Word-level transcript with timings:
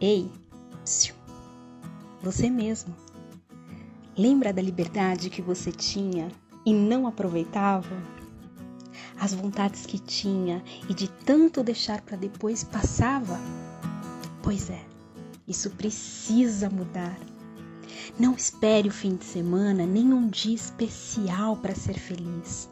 Ei, 0.00 0.30
você 2.22 2.48
mesmo. 2.48 2.94
Lembra 4.16 4.52
da 4.52 4.62
liberdade 4.62 5.28
que 5.28 5.42
você 5.42 5.72
tinha 5.72 6.28
e 6.64 6.72
não 6.72 7.04
aproveitava? 7.04 7.96
As 9.18 9.34
vontades 9.34 9.86
que 9.86 9.98
tinha 9.98 10.62
e 10.88 10.94
de 10.94 11.08
tanto 11.08 11.64
deixar 11.64 12.00
para 12.02 12.16
depois 12.16 12.62
passava? 12.62 13.40
Pois 14.40 14.70
é, 14.70 14.84
isso 15.48 15.70
precisa 15.70 16.70
mudar. 16.70 17.18
Não 18.16 18.34
espere 18.34 18.88
o 18.88 18.92
fim 18.92 19.16
de 19.16 19.24
semana 19.24 19.84
nem 19.84 20.12
um 20.12 20.28
dia 20.28 20.54
especial 20.54 21.56
para 21.56 21.74
ser 21.74 21.98
feliz. 21.98 22.70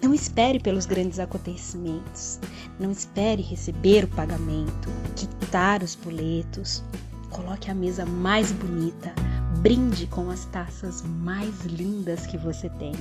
Não 0.00 0.14
espere 0.14 0.60
pelos 0.60 0.86
grandes 0.86 1.18
acontecimentos. 1.18 2.38
Não 2.78 2.92
espere 2.92 3.42
receber 3.42 4.04
o 4.04 4.08
pagamento, 4.08 4.88
quitar 5.16 5.82
os 5.82 5.96
boletos. 5.96 6.84
Coloque 7.30 7.70
a 7.70 7.74
mesa 7.74 8.06
mais 8.06 8.52
bonita, 8.52 9.12
brinde 9.60 10.06
com 10.06 10.30
as 10.30 10.44
taças 10.46 11.02
mais 11.02 11.64
lindas 11.64 12.26
que 12.26 12.38
você 12.38 12.68
tem. 12.70 12.92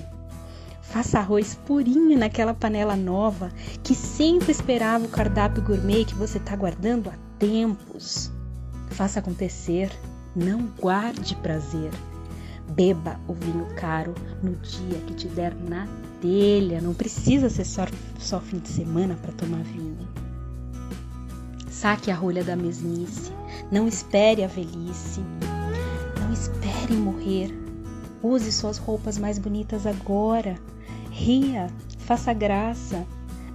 Faça 0.81 1.19
arroz 1.19 1.53
purinho 1.65 2.17
naquela 2.17 2.53
panela 2.53 2.95
nova 2.95 3.51
que 3.83 3.93
sempre 3.93 4.51
esperava 4.51 5.05
o 5.05 5.09
cardápio 5.09 5.61
gourmet 5.61 6.05
que 6.05 6.15
você 6.15 6.37
está 6.37 6.55
guardando 6.55 7.09
há 7.09 7.13
tempos. 7.37 8.31
Faça 8.91 9.19
acontecer, 9.19 9.91
não 10.35 10.67
guarde 10.79 11.35
prazer. 11.35 11.91
Beba 12.69 13.19
o 13.27 13.33
vinho 13.33 13.67
caro 13.75 14.13
no 14.43 14.53
dia 14.55 14.99
que 15.07 15.13
te 15.13 15.27
der 15.27 15.55
na 15.55 15.87
telha, 16.21 16.81
não 16.81 16.93
precisa 16.93 17.49
ser 17.49 17.65
só, 17.65 17.85
só 18.19 18.39
fim 18.39 18.59
de 18.59 18.69
semana 18.69 19.15
para 19.21 19.31
tomar 19.33 19.63
vinho. 19.63 20.07
Saque 21.69 22.09
a 22.09 22.15
rolha 22.15 22.43
da 22.43 22.55
mesmice, 22.55 23.31
não 23.71 23.87
espere 23.87 24.43
a 24.43 24.47
velhice, 24.47 25.21
não 26.19 26.33
espere 26.33 26.93
morrer. 26.93 27.53
Use 28.21 28.51
suas 28.51 28.77
roupas 28.77 29.17
mais 29.17 29.37
bonitas 29.37 29.85
agora. 29.85 30.55
Ria, 31.11 31.67
faça 31.99 32.33
graça. 32.33 33.05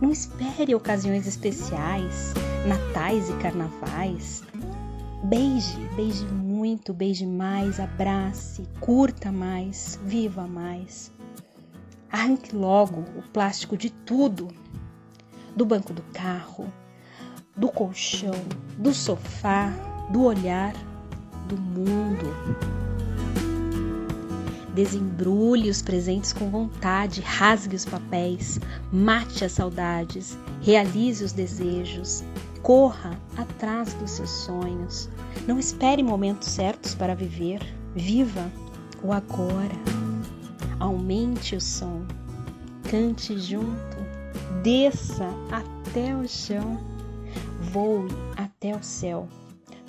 Não 0.01 0.11
espere 0.11 0.75
ocasiões 0.75 1.27
especiais, 1.27 2.33
natais 2.67 3.29
e 3.29 3.33
carnavais. 3.35 4.43
Beije, 5.25 5.79
beije 5.95 6.27
muito, 6.27 6.93
beije 6.93 7.25
mais, 7.25 7.79
abrace, 7.79 8.67
curta 8.81 9.31
mais, 9.31 9.99
viva 10.05 10.49
mais. 10.49 11.13
Arranque 12.11 12.57
logo 12.57 13.05
o 13.17 13.23
plástico 13.33 13.77
de 13.77 13.89
tudo: 13.91 14.49
do 15.55 15.65
banco 15.65 15.93
do 15.93 16.03
carro, 16.13 16.67
do 17.57 17.69
colchão, 17.69 18.35
do 18.77 18.93
sofá, 18.93 19.73
do 20.11 20.25
olhar, 20.25 20.75
do 21.49 21.57
mundo. 21.57 22.27
Desembrulhe 24.75 25.71
os 25.71 25.83
presentes 25.83 26.33
com 26.33 26.51
vontade, 26.51 27.21
rasgue 27.21 27.77
os 27.77 27.85
papéis, 27.85 28.59
mate 28.91 29.45
as 29.45 29.53
saudades, 29.53 30.37
realize 30.63 31.23
os 31.23 31.33
desejos, 31.33 32.25
corra 32.63 33.19
atrás 33.37 33.93
dos 33.95 34.13
seus 34.13 34.31
sonhos. 34.31 35.09
Não 35.47 35.59
espere 35.59 36.03
momentos 36.03 36.49
certos 36.49 36.95
para 36.95 37.15
viver, 37.15 37.61
viva 37.95 38.51
o 39.03 39.13
agora. 39.13 39.75
Aumente 40.79 41.57
o 41.57 41.61
som, 41.61 42.05
cante 42.89 43.39
junto, 43.39 43.97
desça 44.63 45.29
até 45.51 46.15
o 46.15 46.27
chão, 46.29 46.79
voe 47.61 48.09
até 48.37 48.75
o 48.75 48.83
céu, 48.83 49.29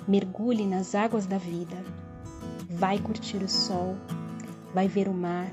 mergulhe 0.06 0.66
nas 0.66 0.94
águas 0.94 1.26
da 1.26 1.38
vida. 1.38 1.76
Vai 2.70 2.98
curtir 2.98 3.38
o 3.38 3.48
sol, 3.48 3.96
vai 4.72 4.88
ver 4.88 5.08
o 5.08 5.14
mar, 5.14 5.50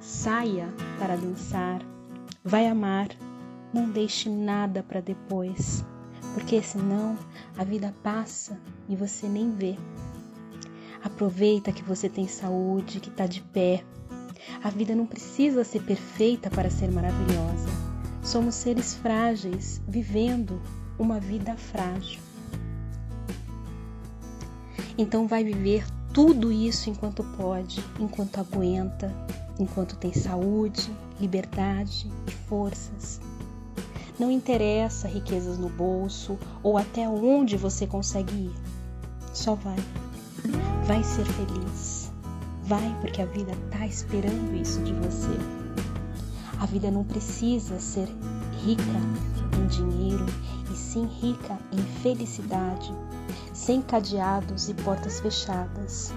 saia 0.00 0.68
para 0.98 1.16
dançar, 1.16 1.82
vai 2.44 2.66
amar, 2.66 3.08
não 3.72 3.88
deixe 3.88 4.28
nada 4.28 4.82
para 4.82 5.00
depois, 5.00 5.84
porque 6.34 6.62
senão 6.62 7.16
a 7.56 7.64
vida 7.64 7.94
passa 8.02 8.58
e 8.88 8.96
você 8.96 9.28
nem 9.28 9.50
vê. 9.50 9.76
Aproveita 11.02 11.72
que 11.72 11.82
você 11.82 12.08
tem 12.08 12.28
saúde, 12.28 13.00
que 13.00 13.08
está 13.08 13.26
de 13.26 13.40
pé. 13.40 13.84
A 14.62 14.70
vida 14.70 14.94
não 14.94 15.06
precisa 15.06 15.64
ser 15.64 15.82
perfeita 15.82 16.48
para 16.48 16.70
ser 16.70 16.90
maravilhosa. 16.90 17.68
Somos 18.22 18.54
seres 18.54 18.94
frágeis, 18.94 19.82
vivendo 19.86 20.60
uma 20.98 21.18
vida 21.18 21.56
frágil. 21.56 22.20
Então 24.96 25.26
vai 25.26 25.42
viver 25.42 25.84
tudo 26.12 26.52
isso 26.52 26.90
enquanto 26.90 27.24
pode, 27.36 27.82
enquanto 27.98 28.38
aguenta, 28.38 29.12
enquanto 29.58 29.96
tem 29.96 30.12
saúde, 30.12 30.90
liberdade 31.18 32.10
e 32.28 32.30
forças. 32.30 33.20
Não 34.22 34.30
interessa 34.30 35.08
riquezas 35.08 35.58
no 35.58 35.68
bolso 35.68 36.38
ou 36.62 36.78
até 36.78 37.08
onde 37.08 37.56
você 37.56 37.88
consegue 37.88 38.32
ir. 38.32 38.54
Só 39.32 39.56
vai. 39.56 39.74
Vai 40.86 41.02
ser 41.02 41.24
feliz. 41.24 42.08
Vai 42.62 42.96
porque 43.00 43.20
a 43.20 43.26
vida 43.26 43.50
está 43.50 43.84
esperando 43.84 44.54
isso 44.54 44.80
de 44.82 44.92
você. 44.92 45.36
A 46.60 46.66
vida 46.66 46.88
não 46.88 47.02
precisa 47.02 47.80
ser 47.80 48.08
rica 48.64 48.84
em 49.60 49.66
dinheiro 49.66 50.24
e 50.72 50.76
sim 50.76 51.04
rica 51.20 51.58
em 51.72 51.82
felicidade, 52.00 52.94
sem 53.52 53.82
cadeados 53.82 54.68
e 54.68 54.74
portas 54.74 55.18
fechadas. 55.18 56.12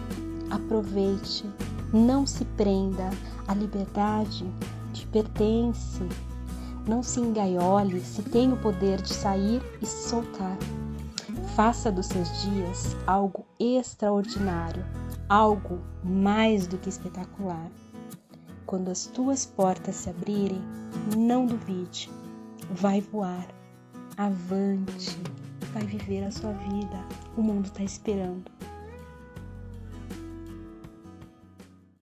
Aproveite, 0.52 1.44
não 1.92 2.28
se 2.28 2.46
prenda, 2.46 3.10
a 3.48 3.56
liberdade 3.56 4.46
te 4.94 5.08
pertence. 5.08 6.08
Não 6.88 7.02
se 7.02 7.20
engaiole 7.20 8.00
se 8.02 8.22
tem 8.22 8.54
o 8.54 8.58
poder 8.58 9.02
de 9.02 9.14
sair 9.14 9.62
e 9.82 9.86
se 9.86 10.10
soltar. 10.10 10.58
Faça 11.56 11.92
dos 11.92 12.06
seus 12.06 12.30
dias 12.44 12.96
algo 13.08 13.46
extraordinário, 13.60 14.86
algo 15.28 15.80
mais 16.04 16.68
do 16.68 16.78
que 16.78 16.90
espetacular. 16.90 17.72
Quando 18.66 18.90
as 18.90 19.06
tuas 19.06 19.46
portas 19.46 19.96
se 19.96 20.10
abrirem, 20.10 20.62
não 21.18 21.46
duvide, 21.46 22.10
vai 22.72 23.02
voar, 23.02 23.48
avante, 24.18 25.18
vai 25.74 25.84
viver 25.84 26.24
a 26.24 26.32
sua 26.32 26.52
vida. 26.52 27.06
O 27.36 27.42
mundo 27.42 27.66
está 27.66 27.84
esperando. 27.84 28.55